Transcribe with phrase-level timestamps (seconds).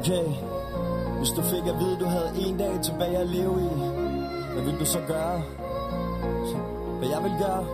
[0.00, 0.24] Okay,
[1.18, 3.68] hvis du fik at vide, du havde en dag tilbage at leve i,
[4.54, 5.42] hvad vil du så gøre?
[6.98, 7.64] Hvad jeg vil gøre?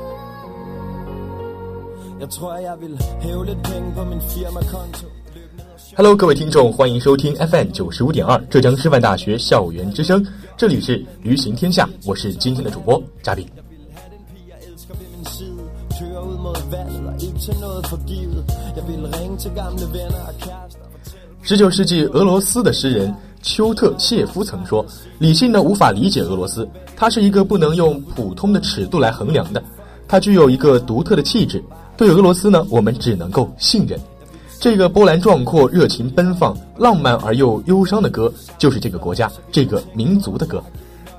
[2.21, 5.07] Jeg tror, jeg vil hæve lidt penge på min firmakonto.
[5.97, 13.47] Hello，各位听众，欢迎收听 FM 九十五点二浙江师范大学校园之声，这里是驴行天下，我是今天的主播嘉宾。
[21.49, 24.85] 十九世纪，俄罗斯的诗人丘特谢夫曾说
[25.21, 29.63] ：“理性呢无法理解俄罗斯，它是一个不能用普通的尺度来衡量的，
[30.09, 31.63] 它具有一个独特的气质。
[31.97, 33.97] 对俄罗斯呢，我们只能够信任。
[34.59, 40.61] 这个波澜壮阔、热情奔放、浪漫而又忧伤的歌，就是这个国家、这个民族的歌。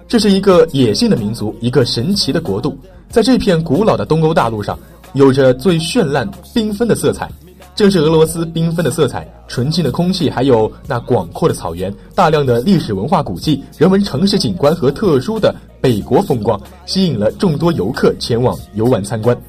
[0.10, 2.78] 这是一个野性的民族，一个神奇的国度，
[3.10, 4.78] 在这片古老的东欧大陆上，
[5.14, 7.32] 有着最绚烂缤纷的色彩。”
[7.78, 19.40] 正是俄罗斯缤纷的色彩、纯净的空气，还有那广阔的草原、大量的历史文化古迹、人文城市景观和特殊的北国风光，吸引了众多游客前往游玩参观。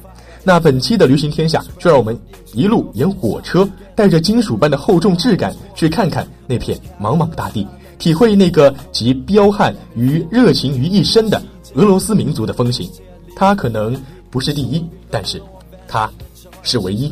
[0.43, 2.15] 那本期的旅行天下，就让我们
[2.53, 7.65] 一路沿火车，带着金属般的厚重质感，去看看那片茫茫大地，
[7.97, 11.41] 体会那个集彪悍与热情于一身的
[11.73, 12.87] 俄罗斯民族的风情。
[13.35, 15.41] 它可能不是第一，但是
[15.87, 16.07] 它
[16.61, 17.11] 是唯一。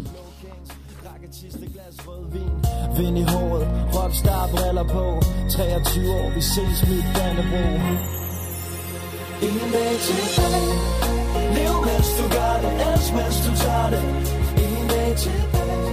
[2.98, 5.06] Vind i håret Rockstar-briller på
[5.50, 7.66] 23 år, vi ses mit Dannebro
[9.48, 10.76] En dag tilbage
[11.56, 14.04] Lev mens du gør det, elsk mens du tager det
[14.66, 15.92] En dag tilbage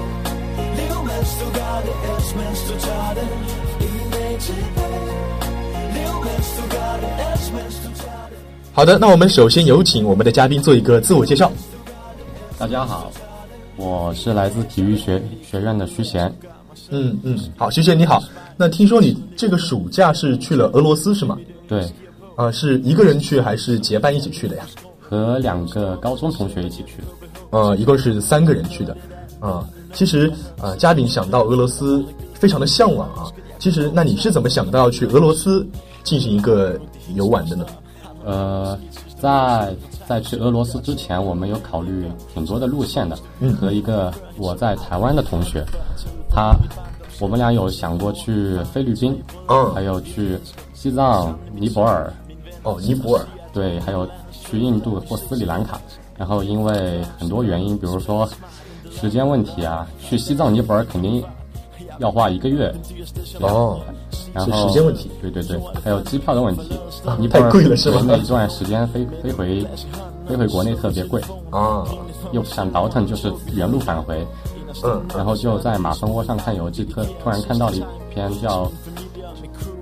[0.79, 3.29] Lev mens du gør det, elsk mens du tager det
[3.89, 5.03] En dag tilbage
[5.97, 8.39] Lev mens du gør det, elsk mens du tager det
[8.77, 11.53] 好的，那我们首先有请我们的嘉宾做一个自我介绍。
[12.59, 13.13] 大家好，
[13.77, 16.35] 我是来自体育学学院的徐贤，
[16.91, 18.23] 嗯嗯，好，徐姐你好。
[18.57, 21.37] 那听说你这个暑假是去了俄罗斯是吗？
[21.67, 21.91] 对，
[22.37, 24.65] 呃，是一个人去还是结伴一起去的呀？
[25.01, 27.05] 和两个高中同学一起去的。
[27.51, 28.97] 呃，一共是三个人去的。
[29.41, 33.31] 啊，其实啊，嘉宾想到俄罗斯非常的向往啊。
[33.59, 35.67] 其实，那你是怎么想到去俄罗斯
[36.03, 36.79] 进行一个
[37.15, 37.67] 游玩的呢？
[38.25, 38.79] 呃，
[39.19, 39.75] 在
[40.07, 43.19] 在去俄罗斯之前，我们有考虑挺多的路线的。
[43.41, 45.65] 嗯，和一个我在台湾的同学。
[46.35, 46.53] 他，
[47.21, 49.17] 我们俩有想过去菲律宾，
[49.49, 50.37] 嗯，还有去
[50.73, 52.13] 西藏、尼泊尔，
[52.65, 55.81] 哦，尼泊尔，对，还有去印度或斯里兰卡。
[56.19, 58.29] 然后因为很多原因，比如说
[58.91, 61.23] 时间问题啊，去西藏、尼泊尔肯定
[61.99, 62.73] 要花一个月。
[63.41, 63.81] 哦，
[64.33, 66.79] 然后时间问题，对对对，还有机票的问题，
[67.19, 68.01] 尼泊尔贵了是吧？
[68.05, 69.67] 那一段时间飞飞回
[70.27, 71.21] 飞回国内特别贵
[71.51, 71.85] 啊，
[72.33, 74.27] 又不想倒腾，就是原路返回。
[74.83, 78.71] 嗯，然后就在马蜂窝上看游记，特突然看到了一篇叫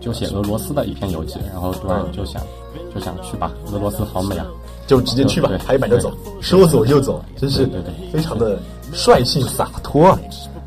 [0.01, 2.43] 就写俄罗斯的一篇游记，然后突然就想
[2.95, 4.47] 就想去吧，俄罗斯好美啊，
[4.87, 8.59] 就直接去吧，拍板就走，说走就走，真是对对，非常的
[8.93, 10.19] 率性洒脱啊。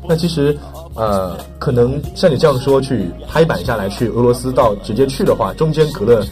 [0.08, 0.56] 那其实
[0.94, 6.26] 呃，可能像你这样说去拍板下来去俄罗斯到直接去的话，中间隔了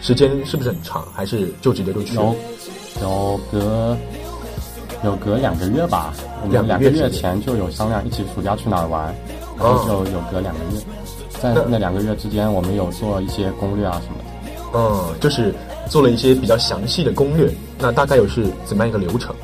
[0.00, 2.14] 时间是不是很长，还是就直接就去？
[2.14, 2.34] 有
[3.02, 3.96] 有隔。
[5.04, 9.14] 有隔两个月吧，我们两个月前就有商量一起暑假去哪儿玩，
[9.58, 10.80] 然后就有隔两个月，
[11.40, 14.24] 在那两个月之间，我们有做一些攻略啊什么的。
[14.76, 15.54] 嗯，就是
[15.88, 17.52] 做了一些比较详细的攻略。
[17.78, 19.34] 那大概有是怎么样一个流程？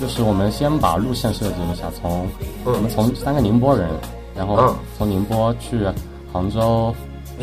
[0.00, 2.26] 就是我们先把路线设计一下，从
[2.64, 3.88] 我们从三个宁波人，
[4.34, 5.86] 然后从宁波去
[6.32, 6.94] 杭州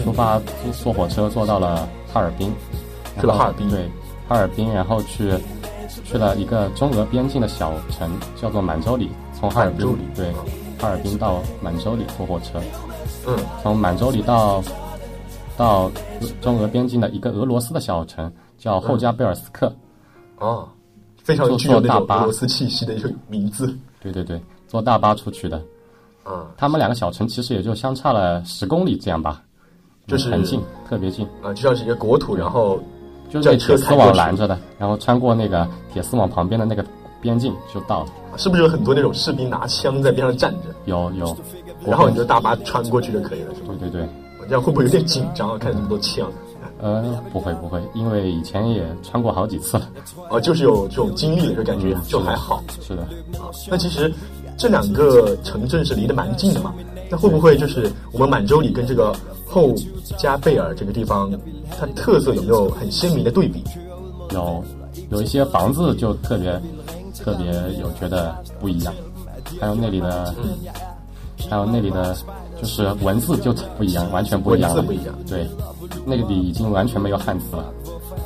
[0.04, 2.54] 出发，坐坐火车坐到了哈尔滨，
[3.20, 3.90] 去了哈尔滨，对，
[4.28, 5.34] 哈尔滨，然后去。
[6.04, 9.10] 去了一个中俄边境的小城，叫做满洲里。
[9.34, 10.32] 从哈尔滨对，
[10.80, 12.60] 哈尔滨到满洲里坐火车。
[13.26, 14.62] 嗯，从满洲里到
[15.58, 15.92] 到
[16.42, 19.74] 中俄边境的一个俄罗斯的小城，叫后加贝尔斯克。
[20.38, 20.68] 哦，
[21.24, 23.74] 非常具有那种俄罗斯气息的一个名字。
[24.02, 25.62] 对对对，坐大巴出去的。
[26.26, 29.42] 嗯，他们两个小城其实也就相差了十公里这样吧，
[30.08, 31.26] 就是很近，特别近。
[31.42, 32.80] 啊，就像是一个国土，然后。
[33.30, 36.84] 就是铁丝网拦着的，然后穿过那个铁丝网旁边的那个
[37.22, 38.10] 边境就到了。
[38.38, 40.70] 是不是有很多那种士兵拿枪在边上站着？
[40.86, 41.38] 有有，
[41.86, 43.76] 然后你就大巴穿过去就可以了，是吗？
[43.80, 44.10] 对对对。
[44.48, 45.58] 这样会不会有点紧张啊？
[45.60, 46.28] 看这么多枪。
[46.82, 49.88] 呃，不会不会，因为以前也穿过好几次了。
[50.30, 52.64] 哦，就是有这种经历了，就感觉就还好。
[52.82, 53.04] 是的。
[53.34, 54.12] 啊，那其实
[54.58, 56.74] 这两个城镇是离得蛮近的嘛。
[57.12, 59.14] 那会不会就是我们满洲里跟这个
[59.50, 59.74] 后
[60.18, 61.32] 加贝尔这个地方，
[61.78, 63.64] 它特色有没有很鲜明的对比？
[64.32, 64.64] 有，
[65.10, 66.62] 有一些房子就特别
[67.18, 67.48] 特别
[67.80, 68.94] 有觉得不一样，
[69.60, 70.58] 还有那里的，嗯
[71.50, 72.16] 还有那里的，
[72.62, 74.74] 就是文字就不一样，完全不一样。
[74.76, 75.16] 文字不一样。
[75.28, 75.48] 对，
[76.06, 77.66] 那里已经完全没有汉字了。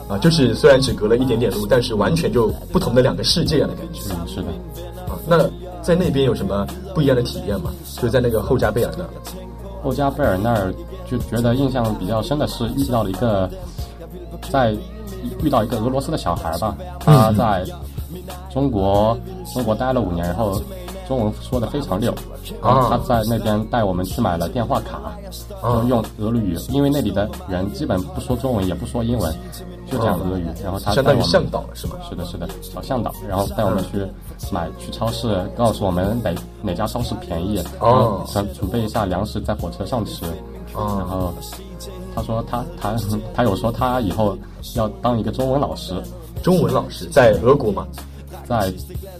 [0.10, 4.02] 啊，就是虽然只隔了一点点路，但是完全就不同的两个世界的感觉。
[4.10, 4.48] 嗯，是的。
[5.08, 5.50] 啊，那。
[5.84, 6.66] 在那边有什么
[6.96, 7.70] 不一样的体验吗？
[8.02, 9.04] 就在那个后加贝尔那
[9.83, 9.85] 儿。
[9.85, 10.74] 后加贝尔那儿
[11.06, 13.50] 就觉得印象比较深的是遇到了一个，
[14.50, 14.74] 在
[15.44, 17.65] 遇到一个俄罗斯的小孩吧，他在
[18.51, 19.18] 中国
[19.53, 20.62] 中国待了五年，然后
[21.07, 22.13] 中文说的非常溜。
[22.62, 22.89] 然后。
[22.89, 25.18] 他在那边带我们去买了电话卡，
[25.88, 29.33] 用俄语，因为那里的人基本不说中文，也不说英文。
[29.91, 31.97] 就讲俄语，然后他相当于向导了，是吗？
[32.09, 34.07] 是的，是的，小向导，然后带我们去
[34.51, 40.25] 买，去超市，告诉我们哪哪家超市便宜，哦，准准备一下粮食在火车上吃，
[40.74, 41.34] 哦，然后
[42.16, 42.95] 他说他他
[43.34, 44.38] 他有说他以后
[44.75, 46.01] 要当一个中文老师，
[46.42, 47.88] 中文老师在俄国吗？
[48.45, 48.74] 在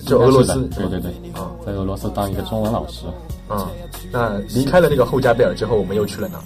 [0.06, 3.06] 就俄罗斯，对对对，啊，在俄罗斯当一个中文老师，
[3.48, 3.69] 啊，
[4.12, 6.40] 那离开了那个后加贝尔之后，我们又去了哪？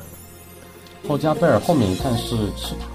[1.08, 2.86] 后加贝尔后面一看是赤塔。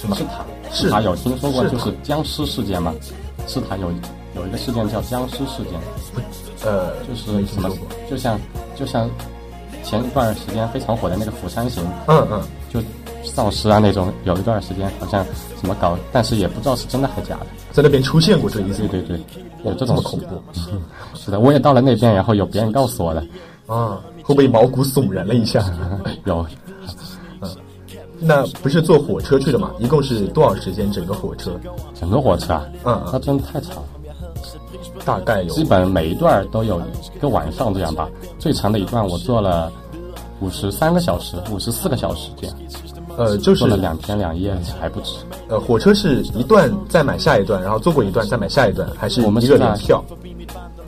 [0.00, 2.94] 什么是塔，赤塔有听说过，就是僵尸事件吗？
[3.46, 3.90] 赤塔有
[4.34, 5.80] 有一个事件叫僵尸事件，
[6.64, 7.68] 呃，就是什么，
[8.08, 8.38] 就像
[8.76, 9.08] 就像
[9.82, 12.42] 前一段时间非常火的那个《釜山行》，嗯嗯，
[12.72, 12.80] 就
[13.24, 15.24] 丧尸啊那种，有一段时间好像
[15.56, 20.42] 怎么搞，但是也不知道是真的还是假的，在那边出现过这一次，对对对，有这种恐怖，
[21.14, 23.20] 是的，我也到了那边，然后有别人告诉我的，
[23.66, 25.64] 啊，会不会毛骨悚然了一下？
[26.24, 26.46] 有。
[28.22, 29.70] 那不是坐火车去的吗？
[29.78, 30.92] 一共是多少时间？
[30.92, 31.58] 整个火车？
[31.98, 32.66] 整个火车啊？
[32.84, 33.84] 嗯，那真的太长了。
[35.04, 35.48] 大概有？
[35.54, 36.80] 基本每一段都有
[37.14, 38.08] 一个晚上这样吧。
[38.38, 39.72] 最长的一段我坐了
[40.40, 42.56] 五十三个小时，五十四个小时这样。
[43.16, 45.16] 呃，就是坐了两天两夜还不止。
[45.48, 50.02] 呃，火车是一段再买下一段，然后坐过一段再买下一段，还是我们一个联票？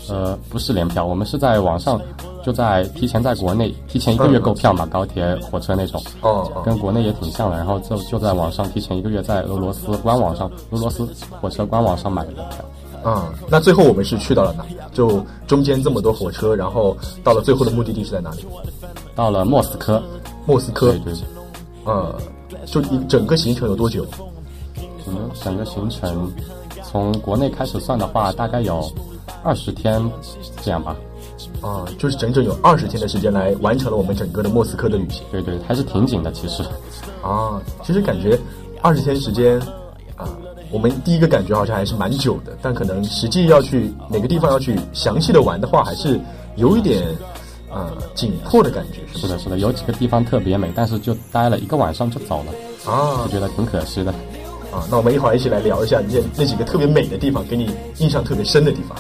[0.09, 2.01] 呃，不是联票，我们是在网上。
[2.45, 7.57] 就在提前在国内提前一个月购票嘛，高铁、火车那种，哦，跟国内也挺像的。
[7.57, 11.09] 然后就就在网上提前一个月在俄罗斯官网上，俄罗斯
[11.41, 12.65] 火车官网上买的票。
[13.05, 14.65] 嗯，那最后我们是去到了哪？
[14.93, 18.47] 就中间这么多火车，然后到了最后的目的地是在哪里？
[19.15, 20.03] 到了莫斯科。
[20.47, 20.93] 莫斯科。
[20.93, 21.15] 对对。
[21.85, 22.15] 呃，
[22.67, 24.07] 就一整个行程有多久？
[25.05, 26.31] 我们整个行程
[26.85, 28.89] 从国内开始算的话，大概有
[29.43, 30.01] 二十天
[30.63, 30.97] 这样吧。
[31.61, 35.23] 啊，就是整整有二十天的时间来完成了我们整个的莫斯科的旅行。
[35.31, 36.63] 对对，还是挺紧的，其实。
[37.23, 38.39] 啊，其实感觉
[38.81, 39.67] 二十天时间，啊，
[40.73, 46.19] 我们第一个感觉好像还是蛮久的，但可能实际要去哪个地方要去详细的玩的话，还是
[46.57, 47.07] 有一点
[47.71, 49.01] 呃紧迫的感觉。
[49.19, 54.11] 是的，是的，有几个地方特别美，但是就待了一个晚上就走了，啊，就觉得挺可惜的。
[54.73, 58.97] 啊，那我们一会儿一起来聊一下那那几个特别美的地方，给你印象特别深的地方。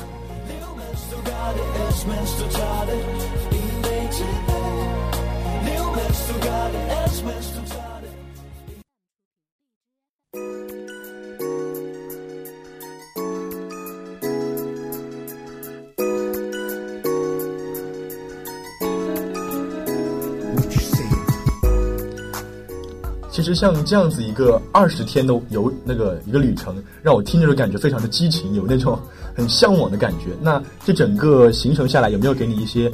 [23.43, 28.96] 其实像这样子一个二十天的游那个一个旅程，让我听着就感觉非常的激情，有那种
[29.34, 30.27] 很向往的感觉。
[30.41, 32.91] 那这整个行程下来，有没有给你一些，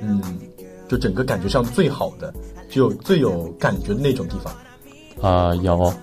[0.00, 0.20] 嗯，
[0.88, 2.34] 就整个感觉上最好的，
[2.68, 4.52] 就最有感觉的那种地方？
[5.20, 5.94] 呃，有，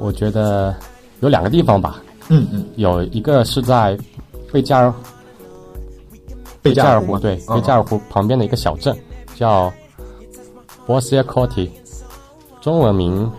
[0.00, 0.74] 我觉得
[1.20, 2.02] 有两个地方吧。
[2.28, 3.96] 嗯嗯，有一个是在
[4.52, 4.92] 贝加尔，
[6.60, 8.96] 贝加尔湖对，贝加尔湖旁边的一个小镇
[9.36, 9.72] 叫
[10.86, 11.70] b o s i a k o t i
[12.60, 13.30] 中文名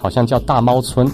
[0.00, 1.10] 好像叫大猫村，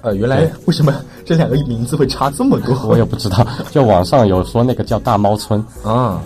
[0.00, 2.74] 呃，原来为什么这两个名字会差这么多？
[2.88, 3.46] 我也不知道。
[3.70, 6.18] 就网上有说那个叫大猫村啊，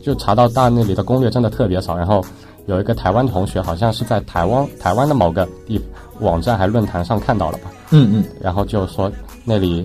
[0.00, 1.96] 就查到大那里的攻略真的特别少。
[1.96, 2.24] 然后
[2.66, 5.80] 有一个台湾同学，好像是在台湾台湾的某个地
[6.20, 7.72] 网站还论坛上看到了吧？
[7.90, 8.24] 嗯嗯。
[8.40, 9.10] 然后就说
[9.44, 9.84] 那里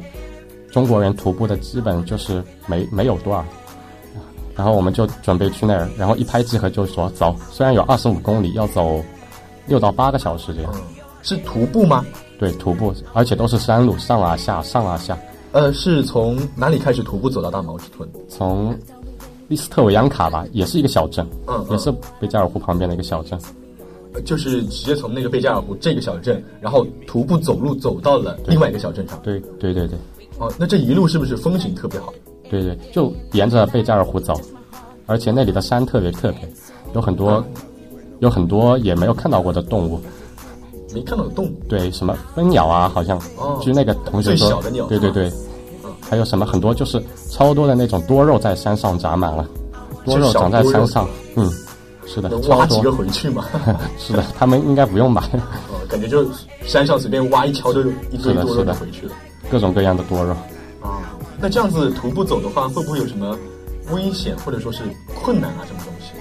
[0.72, 3.44] 中国人徒步的基本就是没没有多少。
[4.56, 9.04] 然后我们就准备去那儿，然后一拍即合就说走，虽然有二十五公里要走。
[9.68, 10.74] 六到八个小时这样，
[11.22, 12.06] 是徒步吗？
[12.40, 15.18] 对，徒步，而且都是山路，上啊下，上啊下。
[15.52, 18.10] 呃，是从哪里开始徒步走到大毛村？
[18.28, 18.76] 从
[19.48, 23.40] 利斯特维扬卡吧，也是一个小镇，嗯嗯也是贝加尔湖旁边的一个小镇。
[24.14, 29.20] 呃就是直接从那个贝加尔湖这个小镇，然后徒步走路走到了另外一个小镇上。
[29.24, 29.98] 对对对对
[30.38, 32.14] 哦，那这一路是不是风景特别好？
[32.50, 34.34] 对对，就沿着贝加尔湖走，
[35.06, 36.42] 而且那里的山特别特别，
[36.94, 37.42] 有很多、
[38.20, 40.02] 有很多也没有看到过的动物。
[40.94, 41.52] 没看到有动物。
[41.68, 45.32] 对，什么蜂鸟啊，好像，哦据那个同学最说，小的鸟对对对，
[46.02, 49.48] 还有什么很多就是超多的那种多肉在山上长满了，
[50.06, 51.50] 多肉长在山上，嗯，
[52.06, 53.46] 是的，挖几个多，回去吗？
[53.98, 55.30] 是的，他们应该不用吧，
[55.70, 56.26] 哦，感觉就
[56.66, 57.82] 山上随便挖一锹就
[58.12, 59.14] 一堆多肉就回去了。
[59.50, 60.34] 各种各样的多肉。
[60.82, 61.00] 啊，
[61.40, 63.38] 那这样子徒步走的话，会不会有什么
[63.92, 64.82] 危险或者说是
[65.22, 65.62] 困难啊？
[65.68, 66.12] 什么东西？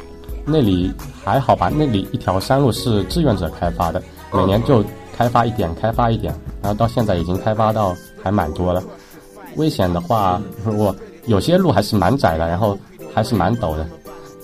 [0.45, 0.93] 那里
[1.25, 1.71] 还好吧？
[1.75, 4.85] 那里一条山路是志愿者开发的，每年就
[5.17, 8.83] 开发一点，开发一点，然后到现在已经开发到还蛮多了。
[9.57, 10.95] 危险的话，如果
[11.27, 12.79] 有些路还是蛮窄的，然后
[13.15, 13.87] 还是蛮陡的。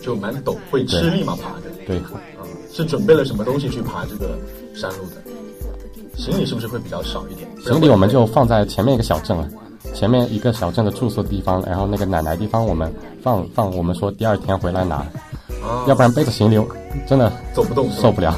[0.02, 1.36] 就蛮陡，会吃力嘛？
[1.42, 1.70] 爬的？
[1.86, 2.20] 对，啊，
[2.72, 4.38] 是准备了什么东西去爬这个
[4.74, 5.22] 山路的？
[6.16, 7.48] 行李是不是会比较少一点？
[7.64, 9.48] 行李我们就放在前面一个小镇了，
[9.94, 16.58] 前面一个小镇的住宿地方，然后那个奶奶地方我们放放，我们说第二天回来拿，啊，要不然背着行李
[17.06, 18.34] 真的走不动受不了。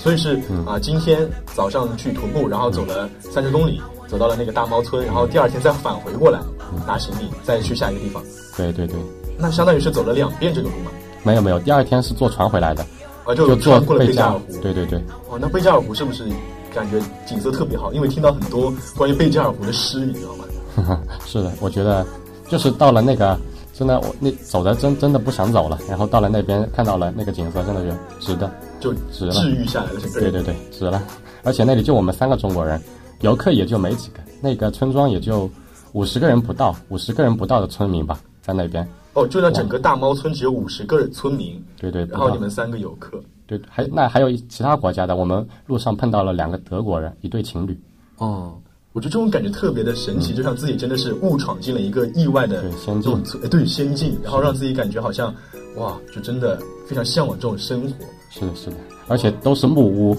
[0.00, 6.40] 啊，所以是嗯啊，今天早上去徒步，然后走了三十公里，走到了那个大猫村，然后第二天再返回过来
[6.72, 8.22] 嗯拿行李，再去下一个地方。
[8.56, 8.96] 对对对，
[9.38, 10.90] 那相当于是走了两遍这个路嘛？
[11.22, 12.82] 没有没有，第二天是坐船回来的，
[13.24, 14.62] 啊，就坐穿过了贝加尔贝加尔湖。
[14.62, 16.24] 对对对，哦，那贝加尔湖是不是
[16.74, 17.92] 感觉景色特别好？
[17.92, 20.98] 因为听到很多关于贝加尔湖的诗，你知道吗？
[21.26, 22.06] 是的，我觉得
[22.48, 23.38] 就是到了那个，
[23.74, 28.50] 真的我那走的真真的不想走了，然后到了那边看到了那个景色，真的是值得。
[28.80, 30.00] 就值了治愈下来了。
[30.14, 31.02] 对对对，值了。
[31.42, 32.80] 而且那里就我们三个中国人，
[33.20, 35.48] 游客也就没几个，那个村庄也就
[35.92, 38.86] 五十个人不到，五十个人不到的村民吧，在那边。
[39.12, 43.20] 哦，就那整个大猫村只有五十个村民，对对，不然后你们三个游客。
[43.46, 47.76] 对，还那还有其他国家的，我们路上碰到了两个德国人，一对情侣。
[48.18, 48.54] 哦，
[48.92, 55.34] 我觉得这种感觉特别的神奇，就像自己真的是误闯进了一个意外的对先进这种村，哎对仙境，然后让自己感觉好像
[55.76, 56.56] 哇，就真的
[56.86, 58.04] 非常向往这种生活。
[58.30, 58.76] 是的，是的，
[59.08, 60.16] 而且都是木屋，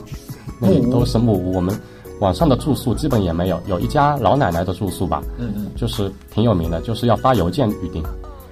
[0.60, 1.54] 那里都是木屋。
[1.54, 1.74] 我们
[2.20, 5.72] 晚上的住宿基本也没有，有一家老奶奶的住宿吧，嗯嗯。
[5.76, 8.04] 就是挺有名的，就是要发邮件预定。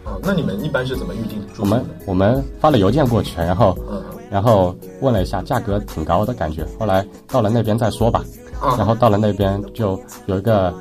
[0.05, 1.85] 哦，那你们一般是怎么预定住宿我们？
[2.07, 4.01] 我们发了邮件过去，然后嗯
[4.31, 6.65] 然后问了一下，价格挺高的感觉。
[6.79, 8.23] 后来到了那边再说吧。
[8.61, 10.73] 啊然后到了那边就有一个，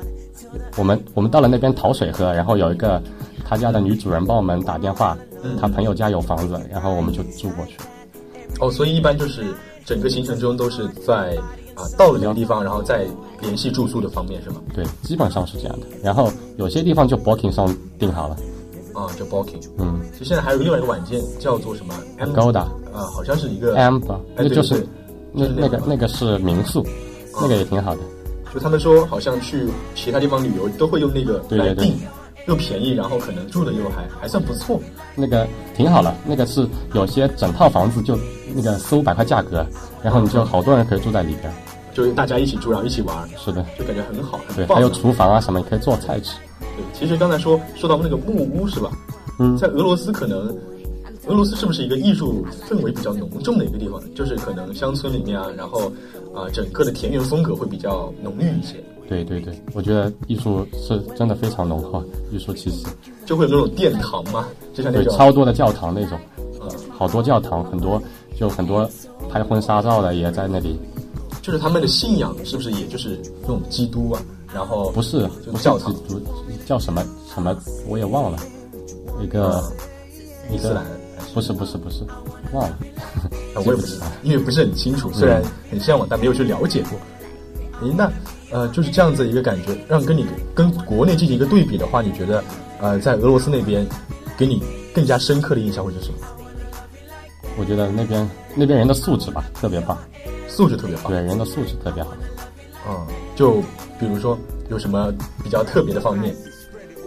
[0.77, 3.01] 我们我们到了那边讨水喝，然后有一个
[3.45, 7.77] 他家的女主人帮我们打电话，嗯他朋友家有房子，然后我们就住过去。
[8.59, 9.43] 哦，所以一般就是
[9.85, 11.37] 整个行程中都是在
[11.75, 13.07] 啊到了这个地方，然后再
[13.41, 14.57] 联系住宿的方面是吗？
[14.73, 15.87] 对，基本上是这样的。
[16.03, 18.35] 然后有些地方就 Booking 上订好了，
[18.93, 19.63] 啊，叫 Booking。
[19.77, 22.59] 嗯其实现在还有另外一个软件叫做什么，Agoda
[22.93, 24.85] 啊，好像是一个 M 吧，哎对那就是
[25.31, 26.85] 那就是那个那个那个是民宿，
[27.41, 28.01] 那个也挺好的。
[28.53, 31.93] 就他们说好像去其他地方旅游都会用那个对对对来订，
[32.47, 34.79] 又便宜，然后可能住的又还还算不错。
[35.15, 38.17] 那个挺好了，那个是有些整套房子就
[38.55, 39.65] 那个四五百块价格，
[40.03, 41.53] 然后你就好多人可以住在里边。
[41.93, 44.65] 就是大家一起住，然后一起玩，是的，就感觉很好，对。
[44.67, 46.37] 还有厨房啊什么，你可以做菜吃。
[46.59, 48.89] 对，其实刚才说说到那个木屋是吧？
[49.39, 50.55] 嗯在俄罗斯可能，
[51.29, 54.01] 俄罗斯是不是一个艺术氛围比较浓重的一个地方？
[54.15, 55.91] 就是可能乡村里面啊，然后
[56.33, 62.87] 啊、整个的田园风格会比较浓郁一些，对对对，我觉得艺术是真的非常浓厚，艺术气息。
[63.27, 66.19] 就会有那种殿堂嘛，就像那对，种超多的教堂那种，
[66.59, 66.67] 呃，
[66.97, 68.01] 好多教堂，很多
[68.35, 68.89] 就很多
[69.29, 70.79] 拍婚纱照的也在那里。
[71.43, 74.21] 就是他们的信仰是不是也就是那种基督啊？
[74.51, 76.21] 然后不是不是教堂基督，
[76.65, 77.55] 叫什么什么
[77.87, 78.39] 我也忘了，
[79.21, 79.63] 一个
[80.51, 80.83] 伊斯兰，
[81.33, 82.03] 不是不是不是
[82.53, 82.77] 忘了。
[83.55, 86.99] 啊，我也不知道， 因为不是很清楚，虽然很向往，但没有去了解过。
[87.87, 88.11] 诶，那
[88.51, 92.43] 呃，就是这样子一个感觉，让跟你跟国内进行一个对比的话，你觉得
[92.81, 93.85] 呃，在俄罗斯那边
[94.37, 94.61] 给你
[94.93, 96.17] 更加深刻的印象会是什么？
[97.57, 99.97] 我觉得那边那边人的素质吧特别棒，
[100.47, 101.11] 素质特别棒。
[101.11, 102.11] 对人的素质特别好。
[102.87, 103.61] 嗯，就
[103.99, 104.37] 比如说
[104.69, 106.33] 有什么比较特别的方面？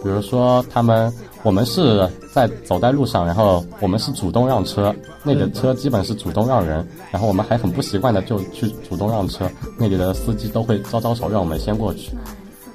[0.03, 1.11] 比如说他们，
[1.43, 4.93] 我们是在走在路上，然后我们是主动让车，
[5.23, 12.11] 那个车基本是主动让人，然后我们还很不习惯的就去主动让车，那里的司机都会招招手让我们先过去。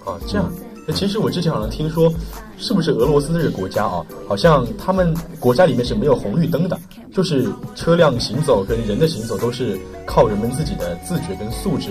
[0.05, 0.51] 哦，这样。
[0.87, 2.11] 那其实我之前好像听说，
[2.57, 6.79] 是不是俄罗斯这个国家啊，好像他们国家里面是没有红绿灯的，
[7.13, 11.91] 就是车辆行走跟人的行走都是靠人们自己的自觉跟素质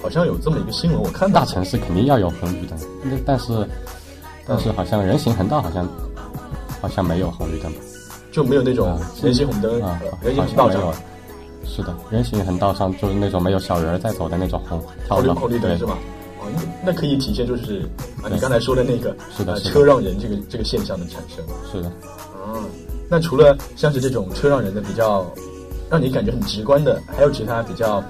[0.00, 3.68] 好像有这么一个新闻，我看到大城市肯定要有红绿灯，那但是
[4.50, 5.88] 但是好像人行横道好像
[6.80, 7.78] 好像没有红绿灯吧？
[8.32, 10.92] 就没有那种啊人行红灯、啊呃，人行横道上。
[11.64, 15.96] 是的，人行横道上就是那种没有小人儿在走的那种红条红绿灯是吧？
[16.40, 17.88] 哦，那那可以体现就是
[18.24, 21.44] 啊，你刚才说的那个呃是的是的车让人这个这个现象的产生。
[21.70, 21.92] 是的。
[22.48, 22.64] 嗯，
[23.08, 25.24] 那除了像是这种车让人的比较
[25.88, 28.02] 让你感觉很直观的，还有其他比较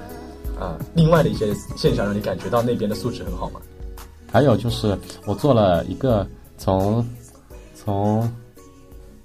[0.59, 3.59] 啊、另外的一些现象让你感觉到那边的素质很好吗？
[4.31, 6.25] 还有就是我做了一个
[6.57, 7.05] 从
[7.75, 8.29] 从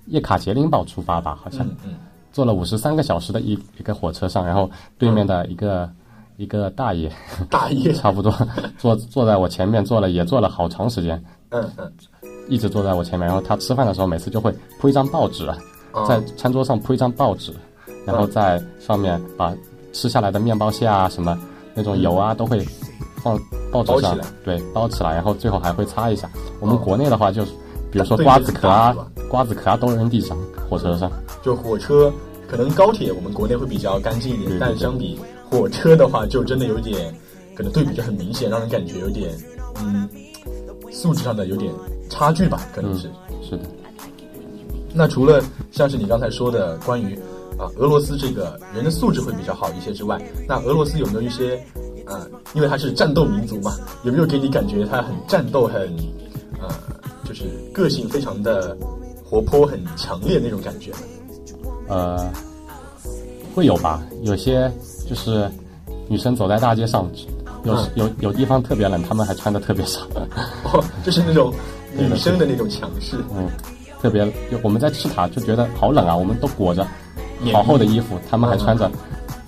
[0.07, 1.95] 叶卡捷琳堡出发吧，好像、嗯嗯，
[2.33, 5.89] 坐了五十三个小时的一一个火车上，然后对面的一个、
[6.37, 7.11] 一个大爷，
[7.51, 8.35] 大爷， 差不多
[8.79, 11.93] 坐坐在我前面坐了也坐了好长时间，嗯嗯，
[12.49, 13.27] 一直坐在我前面。
[13.27, 15.47] 然后他吃饭的时候每次就会铺一张报纸，
[15.93, 16.05] 哦。
[16.07, 17.53] 在餐桌上铺一张报纸，
[18.05, 19.55] 然后在上面把
[19.93, 21.39] 吃下来的面包屑啊什么
[21.75, 22.65] 那种油啊都会
[23.27, 23.41] 放
[23.73, 26.31] 报纸上包起来，对，包起来，然后最后还会擦一下。
[26.61, 27.51] 我们国内的话就是，
[27.91, 28.95] 比如说瓜子壳啊
[29.29, 30.39] 瓜子壳啊都扔地上，
[30.71, 31.11] 火车上。
[31.43, 32.13] 就火车，
[32.49, 35.19] 可能高铁我们国内会比较干净一点，对对对但相比
[35.51, 37.13] 火车的话，就真的有点，
[37.55, 39.37] 可能对比就很明显，让人感觉有点，
[39.81, 40.09] 嗯，
[40.93, 41.73] 素质上的有点
[42.09, 43.11] 差距吧，可能嗯是。，
[43.51, 43.65] 是的。
[44.95, 47.15] 那除了像是你刚才说的关于
[47.59, 50.19] 啊俄罗斯这个人的素质会比较好一些之外，
[50.49, 51.63] 那俄罗斯有没有一些
[52.07, 55.83] 呃，因为他是战斗民族嘛，有没有给你感觉他很战斗、很
[56.61, 56.69] 呃，
[57.25, 58.77] 就是个性非常的
[59.25, 60.93] 活泼、很强烈那种感觉？
[61.89, 62.31] 呃，
[63.55, 64.03] 会有吧？
[64.23, 64.71] 有些
[65.09, 65.51] 就是
[66.09, 67.09] 女生走在大街上，
[67.65, 70.01] 有、嗯有有地方特别冷，她们还穿的特别少，
[70.65, 71.53] 哦，就是那种
[71.97, 73.17] 女生的那种强势。
[73.35, 73.49] 嗯，
[74.01, 76.87] 特别就我们在赤塔就觉得好冷啊，我们都裹着
[77.53, 78.91] 好厚的衣衣服，她们还穿着、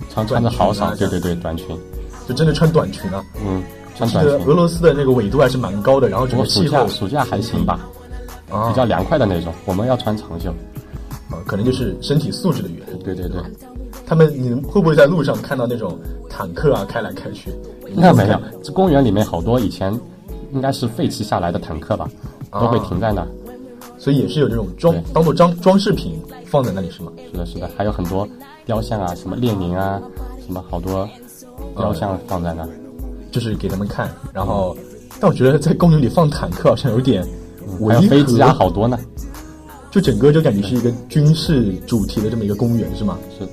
[0.09, 1.67] 穿穿着好少，啊对对对，短裙，
[2.29, 3.25] 就真的穿短裙啊！
[3.43, 3.63] 嗯，
[3.97, 4.53] 穿短裙俄。
[4.53, 7.79] 罗斯的那个纬度还是蛮高的，然后整个气候假暑假还行吧，
[8.51, 10.51] 啊比较凉快的那种，我们要穿长袖。
[11.31, 13.03] 啊，可能就是身体素质的原因。
[13.03, 13.41] 对对对，
[14.05, 15.97] 他们，你们会不会在路上看到那种
[16.29, 17.51] 坦克啊开来开去？
[17.95, 19.91] 那没有，这公园里面好多以前
[20.51, 22.07] 应该是废弃下来的坦克吧，
[22.51, 23.27] 都会停在那儿。
[23.97, 27.11] 所以也是有这种装当做装装饰品放在那里是吗？
[27.31, 28.27] 是的，是的，还有很多
[28.65, 29.99] 雕像啊，什么列宁啊，
[30.45, 31.09] 什么好多
[31.75, 32.69] 雕像放在那儿。
[33.31, 34.75] 就是给他们看，然后，
[35.19, 37.23] 但我觉得在公园里放坦克好像有点
[37.79, 38.97] 违和，飞机啊，好多呢。
[39.91, 43.19] 就整个就感觉是一个军事主题的这么一个公园是吗？
[43.37, 43.45] 是，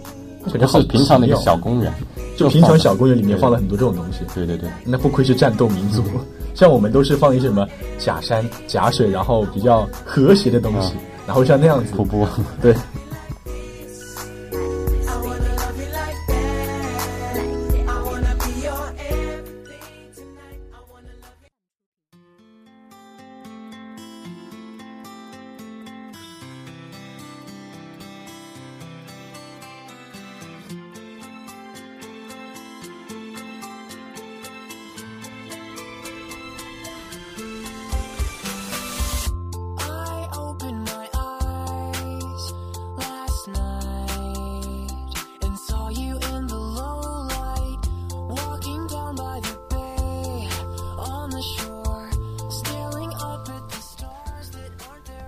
[0.50, 1.92] 感觉好平常的一个小公园，
[2.38, 4.20] 就平常小公园里面放了很多这种东西。
[4.34, 6.02] 对对对，那不愧是战斗民族，
[6.54, 10.94] 像我们都是放一些什么假山、假水，然后比较和谐的东西，
[11.26, 12.26] 然后像那样子瀑，布。
[12.62, 12.74] 对。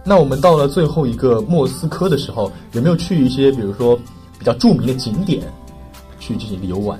[0.09, 3.94] 那我们到了最后一个莫斯科的时候，有没有去一些比如说
[4.38, 5.42] 比较著名的景点
[6.18, 6.99] 去进行游玩？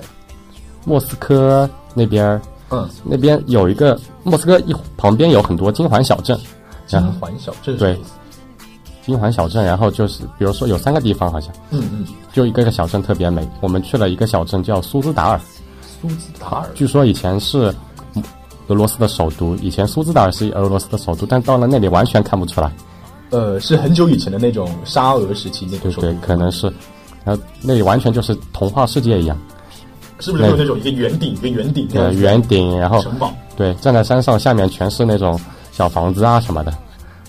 [0.85, 6.39] 莫斯科那边儿，嗯，那边有一个莫斯科一旁边有很多金环小镇，
[6.85, 7.97] 金环小镇对
[9.03, 13.47] 金环小镇，然后就是比如说有三个地方好像，嗯嗯，就一个个小镇特别美。
[13.59, 15.41] 我们去了一个小镇叫苏兹达尔，
[15.99, 17.73] 苏兹达尔，据说以前是
[18.67, 22.71] 俄罗斯的首都，以前苏兹达尔是俄罗斯的首都，但到了那里完全看不出来。
[23.29, 26.71] 呃，是很久以前的那种沙俄时期那个首都对对，可能是，
[27.23, 29.37] 然后那里完全就是童话世界一样，
[30.19, 33.33] 是不是有那种一个圆顶一个圆顶这呃，圆顶，然后城堡？
[33.55, 35.39] 对，站在山上，下面全是那种
[35.71, 36.71] 小房子啊什么的。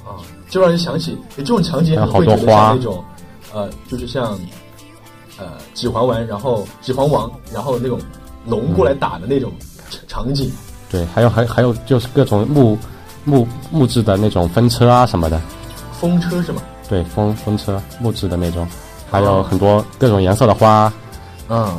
[0.05, 0.17] 啊，
[0.49, 2.67] 就让人想起这种场景，还有很会觉得好多花。
[2.69, 3.05] 像那种
[3.53, 4.39] 呃，就是像
[5.37, 7.99] 呃《指环王》，然后《指环王》，然后那种
[8.47, 9.53] 龙过来打的那种
[9.91, 10.51] 场场景。
[10.89, 12.79] 对，还有还还有就是各种木
[13.25, 15.41] 木木质的那种风车啊什么的，
[16.01, 16.63] 风车是吗？
[16.89, 18.67] 对，风风车木质的那种，
[19.11, 20.91] 还有很多各种颜色的花，
[21.49, 21.77] 嗯，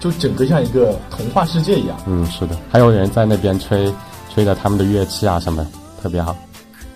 [0.00, 1.96] 就整个像一个童话世界一样。
[2.06, 3.92] 嗯，是的，还有人在那边吹
[4.34, 5.64] 吹着他们的乐器啊什么，
[6.02, 6.36] 特别好。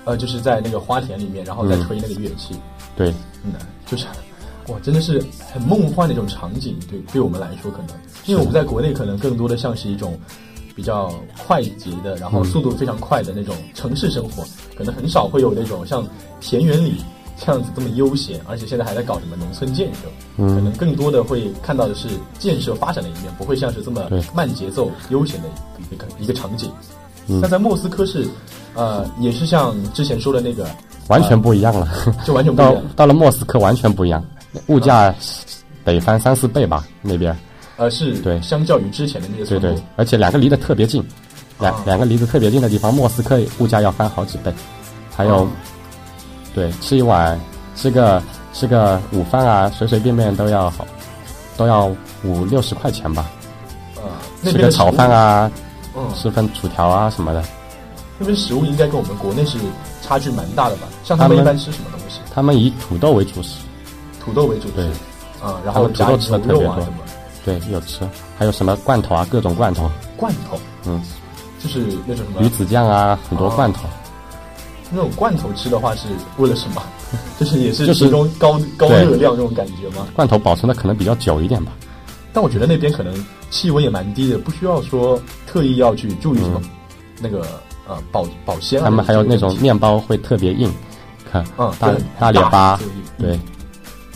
[0.05, 2.59] 呃，就是在那个花田里面，然后再嗯吹那个乐器。
[2.97, 3.53] 对，嗯，
[3.87, 4.05] 就是
[4.67, 10.19] 哇，真的是很梦幻的一种场景，对对我们来说可能，因为我们在国内可能更多的像是一种
[10.75, 11.13] 比较
[11.47, 14.45] 快捷的，然后速度非常快的那种城市生活，
[14.77, 16.07] 可能很少会有那种像
[16.41, 16.97] 田园里
[17.39, 22.09] 这样子这么悠闲，而且现在还在搞什么农村建设，可能更多的会看到的是
[22.39, 25.49] 建设发展的一面，不会像是这么慢节奏悠闲的
[25.91, 26.71] 一个一个场景。
[27.27, 28.27] 那在莫斯科是，
[28.75, 30.67] 呃，也是像之前说的那个，
[31.09, 31.89] 完全不一样了。
[32.25, 32.83] 就完全不一 到样。
[32.97, 34.25] 到了莫斯科完全不一样，
[34.67, 35.15] 物价
[35.85, 37.37] 得翻三四倍吧那边。
[37.77, 41.03] 呃，是对相较于之前的那个对对，，而且两个离得特别近，
[41.59, 44.53] 两、啊两个离得特别近的地方，莫斯科物价要翻好几倍。
[45.15, 45.49] 还有，哦
[46.55, 47.39] 对，吃一碗
[47.75, 50.87] 吃个吃个午饭啊，随随便便都要好，
[51.57, 51.91] 都要
[52.25, 53.31] 五六十块钱吧。
[53.97, 55.51] 呃，吃个炒饭啊，
[55.97, 57.43] 嗯，吃份薯条啊什么的。
[58.19, 59.59] 那边食物应该跟我们国内是
[60.03, 60.87] 差距蛮大的吧？
[61.05, 62.21] 像他们一般吃什么东西？
[62.33, 63.61] 他们以土豆为主食，
[64.21, 64.87] 土豆为主食对，
[65.43, 66.87] 啊，然后加土豆吃的特别多
[67.45, 71.03] 对，有吃，还有什么罐头啊，各种罐头，罐头，嗯，
[71.59, 73.83] 就是那种什么鱼子酱啊，很多哦罐头。
[74.91, 76.83] 那种罐头吃的话是为了什么？
[77.39, 80.07] 就是也是就是提供高高热量这种感觉吗？
[80.15, 81.73] 罐头保存的可能比较久一点吧。
[82.33, 83.13] 但我觉得那边可能
[83.51, 86.63] 气温也蛮低的，不需要说特意要去注意什么、
[87.21, 87.45] 那个
[87.87, 88.85] 呃保保鲜啊。
[88.85, 90.73] 他们还有那种面包会特别硬，
[91.31, 92.79] 看嗯大大列巴，
[93.19, 93.39] 对，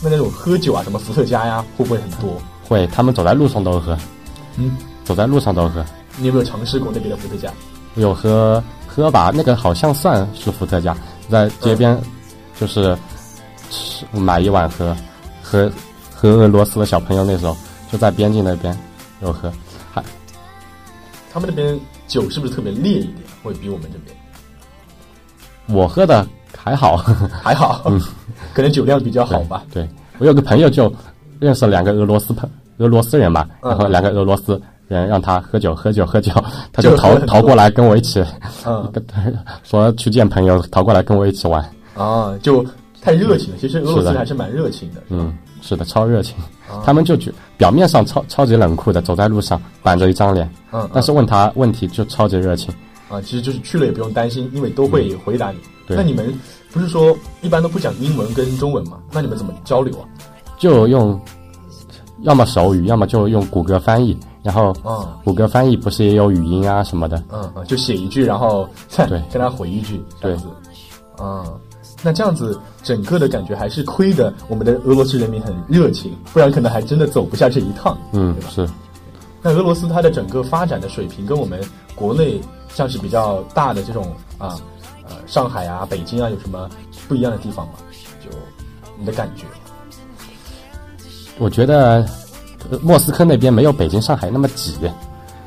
[0.03, 2.41] 那那种喝酒啊，什么伏特加呀，会不会很多？
[2.69, 3.97] 会，他们走在路上都喝，
[4.57, 5.85] 嗯，走在路上都喝。
[6.19, 7.53] 你有没有尝试过那边的伏特加？
[7.95, 10.97] 有喝喝吧，那个好像算是伏特加，
[11.31, 11.99] 在街边
[12.61, 12.97] 就是
[13.71, 14.97] 吃买一碗喝，
[15.43, 15.71] 喝
[16.15, 17.57] 喝俄罗斯的小朋友那时候
[17.91, 18.77] 就在边境那边
[19.23, 19.53] 有喝，
[19.93, 20.03] 还
[21.33, 23.19] 他们那边酒是不是特别烈一点？
[23.43, 24.17] 会比我们这边
[25.67, 26.27] 我喝的
[26.57, 26.97] 还好，
[27.43, 27.91] 还好？
[28.55, 29.65] 可能酒量比较好吧。
[29.73, 30.93] 对，对我有个朋友就
[31.41, 36.33] 认识两个俄罗斯朋俄罗斯人嘛，嗯然后两个俄罗斯人让他喝酒喝酒喝酒，
[36.73, 38.25] 他就逃逃过来跟我一起，
[38.67, 39.05] 嗯跟
[39.65, 41.65] 说去见朋友，逃过来跟我一起玩。
[41.95, 42.65] 啊，就
[43.01, 43.57] 太热情了。
[43.61, 45.03] 其实俄罗斯人还是蛮热情的。
[45.09, 46.37] 嗯，是的，超热情。
[46.69, 52.75] 啊他们就觉表面上超超级冷酷的，走在路上板着一张脸，嗯，嗯但是问他问题就超级热情。
[53.09, 55.57] 啊，其实就是去了也不用担心，因为都会回答你。
[55.59, 56.37] 嗯对那你们
[56.73, 58.99] 不是说一般都不讲英文跟中文吗？
[59.13, 60.05] 那你们怎么交流啊？
[60.57, 61.21] 就用
[62.23, 64.17] 要么手语，要么就用谷歌翻译。
[64.43, 67.21] 然后嗯，谷歌翻译不是也有语音啊什么的？
[67.33, 70.47] 嗯嗯，就写一句，然后再对 跟他回一句，这样子。
[71.21, 71.45] 嗯，
[72.01, 77.99] 那这样子整个的感觉还是亏的，我们的俄罗斯人民很热情，不然可能还真的走不下这一趟。
[78.13, 78.69] 嗯对吧，是
[79.43, 81.61] 那俄罗斯它的整个发展的水平跟我们
[81.97, 84.57] 国内像是比较大的这种啊
[85.09, 86.71] 呃上海啊、北京啊有什么
[87.09, 87.73] 不一样的地方吗？
[88.25, 88.31] 就
[88.97, 89.45] 你的感觉？
[91.39, 92.07] 我觉得
[92.71, 94.75] 呃莫斯科那边没有北京、上海那么挤。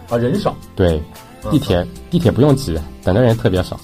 [0.09, 1.01] 啊，人少，对，
[1.43, 3.79] 嗯地铁地铁不用挤，等的人特别少。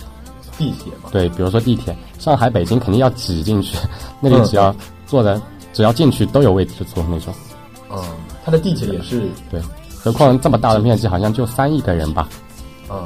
[0.57, 3.77] 地铁嘛，对，比如说地铁，上海、北京肯定要挤进去，
[4.21, 4.73] 那里只要
[5.05, 5.39] 坐的，
[5.73, 7.33] 只要进去都有位置坐那种。
[7.91, 8.01] 嗯，
[8.43, 9.61] 它的地铁也是，对，
[10.01, 12.29] 何况这么大的面积，好像就三亿个人吧。
[12.89, 13.05] 嗯，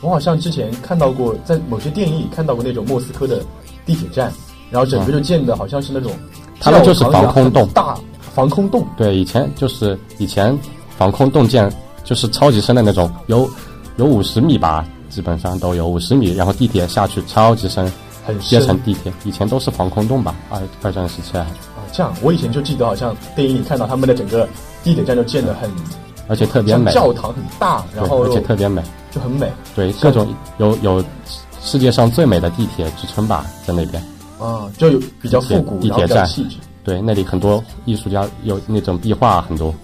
[0.00, 3.42] 我好像之前看到过，在某些电影里看到过那种莫斯科的
[3.86, 4.32] 地铁站，
[4.70, 6.12] 然后整个就建的好像是那种，
[6.60, 7.96] 他们就是防空洞大
[8.34, 10.58] 防空洞，对，以前就是以前
[10.96, 11.70] 防空洞建
[12.04, 13.48] 就是超级深的那种，有
[13.96, 17.84] 有五十米吧，基本上都有五十米，然后地铁下去超级深，
[18.24, 19.12] 很深接成地铁。
[19.24, 21.46] 以前都是防空洞吧，二二战时期还，啊。
[21.92, 24.48] 这样，我以前就记得好像电影里看到他们的整个
[24.82, 25.70] 地铁站就建的很
[26.28, 31.04] 而且特别美，教堂很大，然后，而且特别美，就很美对，各种有有
[31.60, 34.02] 世界上最美的地铁之称吧，在那边。
[34.40, 39.74] 啊，就有比较复古，地铁站气质，对，那里很多艺术家有那种壁画很多，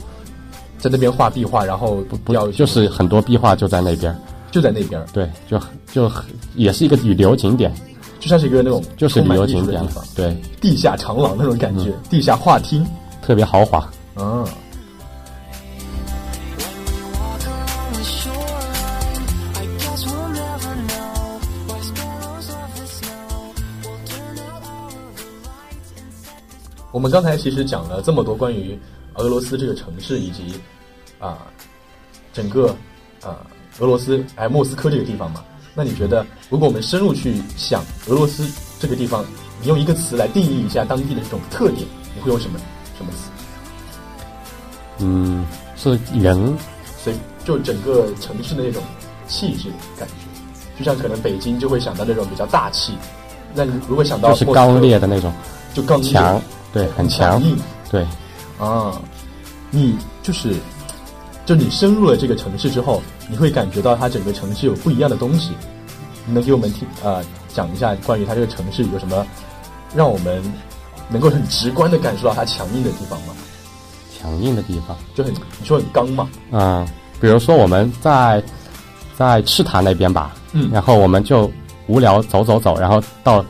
[0.78, 4.16] 在那边画壁画，然后不不要就是很多壁画就在那边。
[4.50, 5.60] 就在那边，对，就
[5.92, 6.10] 就
[6.54, 7.70] 也是一个旅游景点，
[8.18, 12.84] 就像是一个那种就是旅游景点对，地下长廊那种感嗯觉，地下画厅，
[13.20, 13.86] 特别豪华。
[14.16, 14.46] 嗯。
[26.90, 28.78] 我们刚才其实讲了这么多关于
[29.14, 30.54] 俄罗斯这个城市以及
[31.18, 31.46] 啊、
[32.32, 32.74] 整个
[33.22, 33.44] 啊、
[33.80, 35.44] 俄罗斯哎莫斯科这个地方嘛。
[35.74, 38.48] 那你觉得，如果我们深入去想俄罗斯
[38.80, 39.24] 这个地方，
[39.60, 42.58] 你用一个词来定义一下当地的这种特点，你会用什么
[42.96, 43.30] 什么词？
[44.98, 45.46] 嗯，
[45.76, 46.56] 是人，
[46.98, 48.82] 所以就整个城市的那种
[49.28, 52.94] 气质感觉，就像可能北京就会想到那种比较大气，
[53.54, 55.32] 那你如果想到就是刚烈的那种，
[55.74, 57.56] 就刚烈强对，很强，硬
[57.90, 58.06] 对，
[58.58, 59.00] 啊。
[59.70, 60.54] 你就是，
[61.44, 65.52] 就你深入了这个城市之后，你会感觉到它整个城市有不一样的东西。
[66.24, 69.26] 你能给我们听呃讲一下关于它这个城市有什么
[69.94, 70.42] 让我们
[71.10, 73.34] 能够很直观的感受到它强硬的地方吗？
[74.18, 74.96] 强硬的地方。
[75.14, 76.86] 就很你说很刚嘛，嗯，
[77.20, 78.42] 比如说我们在
[79.16, 81.50] 在赤塔那边吧，嗯然后我们就
[81.88, 83.44] 无聊走走走，然后到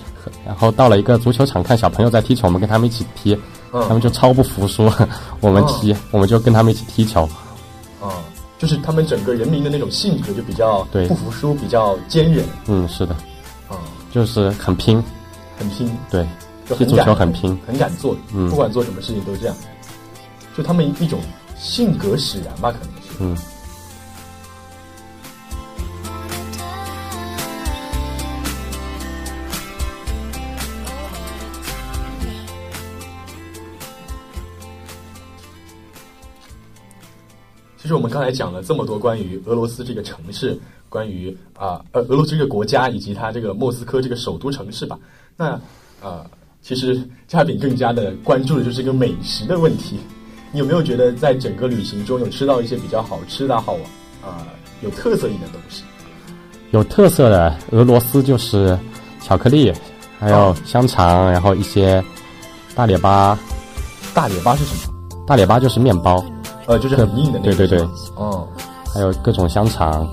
[0.47, 3.35] 然后到了一个足球场看小朋友在踢球，我们跟他们一起踢，
[3.73, 3.83] 嗯。
[3.87, 4.91] 他们就超不服输，
[5.41, 7.23] 我们踢，我们就跟他们一起踢球，
[8.01, 8.09] 啊，
[8.59, 11.07] 就是他们整个人民的那种性格就比较对。
[11.07, 12.45] 不服输，比较坚韧。
[12.67, 13.15] 嗯，是的，
[13.69, 13.77] 啊，
[14.13, 15.03] 就是很拼，
[15.59, 16.27] 很拼，对，
[16.77, 18.49] 踢足球很拼，很敢做，嗯。
[18.51, 19.57] 不管做什么事情都这样，
[20.57, 21.21] 就他们一种
[21.59, 23.17] 性格使然吧，可能是。
[23.21, 23.37] 嗯。
[37.89, 44.99] 其实我们刚才讲了这么多关于俄罗斯这个城市，关于啊呃俄罗斯这个国家以及它这个莫斯科这个首都城市吧。
[45.39, 45.59] 那
[46.03, 46.23] 呃，
[46.61, 49.99] 其实嘉宾更加的关注的就是一个美食的问题。
[50.53, 53.73] 你有没有觉得在整个旅行中有吃到一些比较好吃的好
[54.23, 54.47] 啊、
[54.83, 55.83] 有特色一点的东西？
[56.73, 58.79] 有特色的俄罗斯就是
[59.23, 59.73] 巧克力，
[60.19, 62.05] 还有哦香肠，然后一些
[62.75, 63.39] 大列巴，
[64.13, 65.25] 大列巴是什么？
[65.27, 66.23] 大列巴就是面包，
[66.69, 67.57] 呃，就是很硬的那种。
[67.57, 67.89] 对对对。
[68.15, 68.47] 哦，
[68.95, 70.07] 还有各种香肠，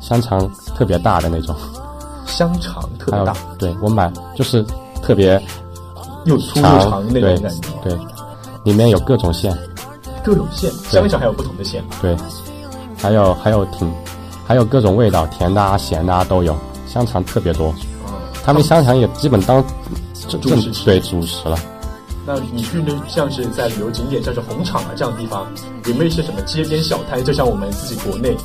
[0.00, 1.54] 香肠特别大的那种，
[2.26, 4.64] 香肠特别大，对我买就是
[5.02, 5.40] 特别
[6.24, 7.68] 又粗又长，那种感觉。
[7.84, 7.98] 对，
[8.64, 9.56] 里面有各种馅，
[10.24, 11.84] 各种馅，香肠还有不同的馅。
[12.00, 12.16] 对，
[12.96, 13.92] 还有还有挺，
[14.46, 19.62] 还有各种味道，甜的啊、咸的啊都有，香肠特别多，哦，他们香肠也基本当
[20.26, 21.58] 正正对主食了。
[22.28, 25.46] 那你去那像是在旅游景点，像是红场啊这样的地方，
[25.86, 27.24] 有没有一些什么街边小摊？
[27.24, 28.36] 就像我们自己国内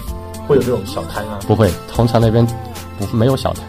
[0.47, 1.37] 会有这种小摊啊？
[1.45, 2.47] 不会，红场那边
[2.97, 3.61] 不没有小摊，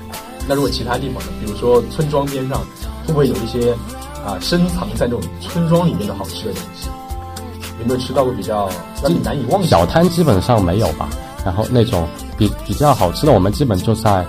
[0.47, 1.33] 那如果其他地方呢？
[1.41, 2.61] 比如说村庄边上，
[3.05, 3.73] 会不会有一些
[4.25, 6.89] 啊深藏在这种村庄里面的好吃的东西？
[7.81, 8.71] 有没有吃到过比较
[9.03, 9.85] 让你难以忘记小？
[9.85, 11.09] 摊基本上没有吧。
[11.45, 12.07] 然后那种
[12.39, 14.25] 比比较好吃的，我们基本就在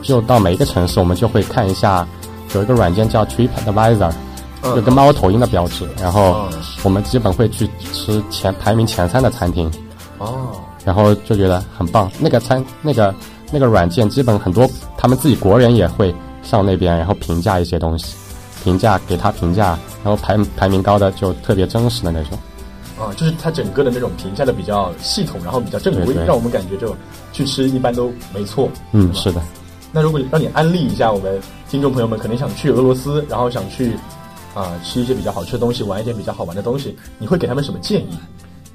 [0.00, 2.08] 就到每一个城市，我们就会看一下，
[2.54, 4.10] 有一个软件叫 TripAdvisor，
[4.66, 9.70] 嗯有个猫头鹰的标志，然后嗯我们基本会去吃前排名前三的餐厅，
[10.18, 10.52] 哦，
[10.84, 12.10] 然后就觉得很棒。
[12.18, 13.14] 那个餐那个
[13.50, 18.14] 那个软件，基本很多他们自己国人也会上那边，然后评价一些东西，
[18.64, 22.38] 评价给他评价，然后排排名高的就特别真实的那种。
[22.98, 26.96] 啊，就是它整个的那种评价的比较系统，然后比较正规，对对让我们感觉就
[27.30, 28.70] 去吃一般都没错。
[28.92, 29.42] 嗯，是的。
[29.92, 31.38] 那如果让你安利一下我们
[31.70, 33.96] 听众朋友们，可能想去俄罗斯，然后想去
[34.56, 38.18] 啊、吃一些比较好吃的东西，玩一点比较好玩的东西，你会给他们什么建议？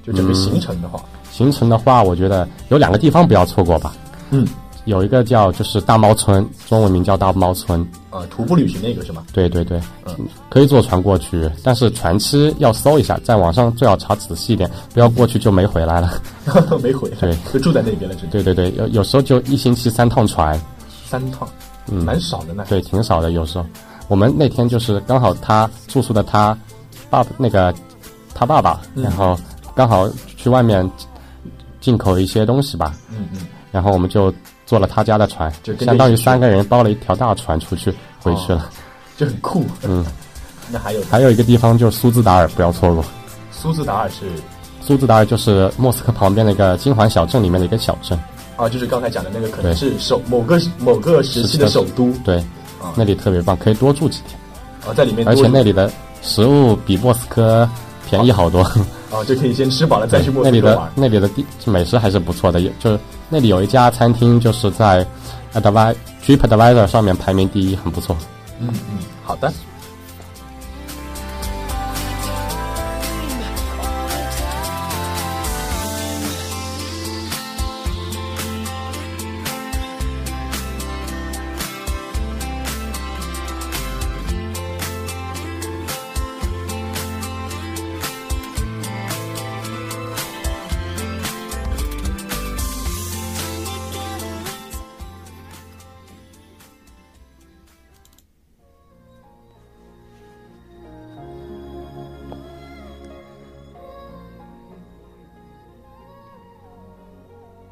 [0.03, 3.93] 就整个行程的话，行程的话，我觉得有两个地方不要错过吧。
[4.29, 4.47] 嗯，
[4.85, 7.85] 有一个叫就是大猫村，中文名叫大猫村。
[8.09, 9.23] 呃，徒步旅行那个是吗？
[9.31, 10.15] 对对对，嗯
[10.49, 16.21] 可以坐船过去，但是船期要搜一下，在网上最好查仔细一点，不要过去就没回来了。
[16.81, 20.59] 没回来，对就住在那边了，对对对，有有时候就一星期三趟船，
[21.05, 21.47] 三趟，
[21.91, 22.65] 嗯蛮少的呢。
[22.67, 23.31] 对，挺少的。
[23.31, 23.65] 有时候
[24.12, 26.56] 我们那天就是刚好他住宿的他
[27.10, 27.74] 爸那个
[28.34, 29.04] 他爸爸，嗯。
[29.04, 29.39] 然后
[29.74, 30.88] 刚好去外面
[31.80, 34.32] 进口一些东西吧，嗯嗯，然后我们就
[34.65, 38.69] 坐了他家的船就相当于三个人包了一条大船出去回去了。
[39.15, 39.63] 就很酷。
[39.84, 40.06] 嗯，
[40.69, 41.02] 那还有？
[41.10, 43.06] 还有一个地方就是苏兹达尔，不要错过。
[43.50, 44.26] 苏兹达尔是？
[44.82, 48.19] 苏兹达尔就是莫斯科旁边的一个金环小镇里面的一个小镇，
[48.58, 51.69] 啊，就是刚才讲的那个，可能是首某个某个时期的。
[51.69, 52.12] 首都。
[52.26, 52.43] 对，
[52.81, 54.39] 啊那里特别棒，可以多住几天，
[54.85, 55.91] 啊，在里面而且那里的
[56.21, 57.69] 食物比莫斯科
[58.09, 58.61] 便宜好多。
[59.11, 60.91] 啊，就可以先吃饱了再去莫那里的。
[60.95, 65.05] 那里的地美食还是不错的，也就是那里有一家餐厅，就是在
[65.53, 68.15] Advi TripAdvisor 上面排名第一，很不错。
[68.59, 69.51] 嗯嗯，好的。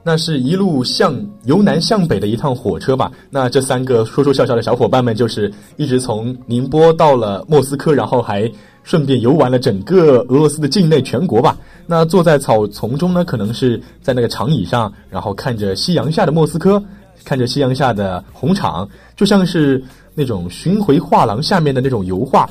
[0.09, 3.11] 那是一路向由南向北的一趟火车吧。
[3.29, 11.55] 那这三个说说笑笑的小伙伴们，就是一直从宁波到了莫斯科，然后还顺便游玩了整个俄罗斯的境内全国吧。
[11.85, 16.83] 那坐在草丛中呢，可能是在那个长椅上，然后看着夕阳下的莫斯科，
[17.23, 19.79] 看着夕阳下的红场，就像是
[20.15, 22.49] 那种巡回画廊下面的那种油画，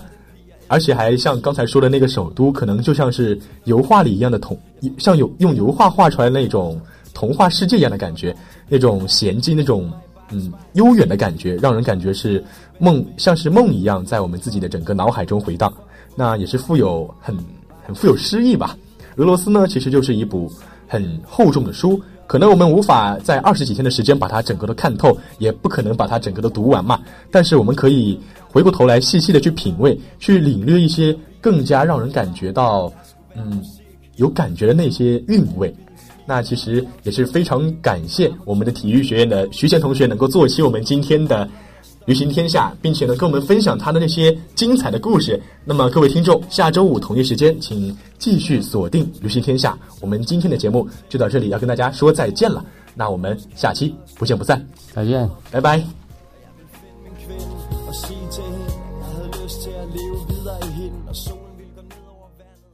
[0.68, 4.56] 而且还像刚才说的那个首都，可能就像是油画里一样的同，
[4.96, 6.80] 像有用油画画出来那种
[7.18, 8.32] 童话世界一样的感觉，
[8.68, 9.90] 那种娴静，那种
[10.30, 12.44] 嗯悠远的感觉，让人感觉是
[12.78, 15.72] 梦，像是梦一样，在我们自己的整个脑海中回荡。
[16.14, 17.36] 那也是富有很
[17.84, 18.78] 很富有诗意吧。
[19.16, 20.48] 俄罗斯呢，其实就是一部
[20.86, 27.00] 很厚重的书，可能我们无法在二十几天的时间把它整个都看透，也不可能把它整个都读完嘛。
[27.32, 28.16] 但是我们可以
[28.48, 32.92] 回过头来细细的去品味，去领略一些更加让人感觉到
[33.34, 33.60] 嗯
[34.14, 35.74] 有感觉的那些韵味。
[36.28, 41.48] 那其实也是非常感谢我们的体育学院的徐贤同学能够做起我们今天的。
[42.08, 45.38] 旅行天下，并且呢，跟我们分享他的那些精彩的故事。
[45.62, 49.78] 那么，各位听众，下周五同一时间，请继续锁定旅行天下。
[50.00, 52.64] 我们今天的节目就到这里，要跟大家说再见了。
[52.94, 56.07] 那我们下期不见不散，再见，拜拜。